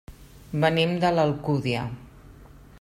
[0.63, 1.87] Venim de l'Alcúdia.